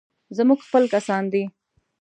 [0.37, 1.43] زموږ خپل کسان دي.